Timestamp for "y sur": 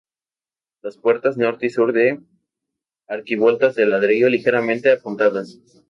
1.67-1.93